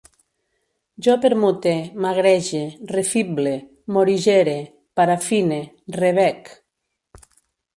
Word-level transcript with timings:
Jo 1.07 1.17
permute, 1.25 1.73
magrege, 2.05 2.61
refible, 2.93 3.53
morigere, 3.99 4.57
parafine, 5.01 5.61
rebec 6.01 6.51